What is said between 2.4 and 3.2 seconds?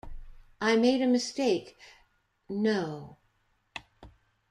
no...